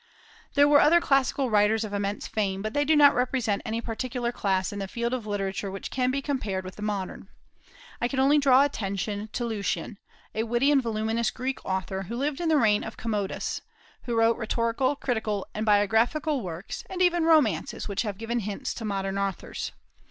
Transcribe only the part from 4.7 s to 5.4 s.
in the field of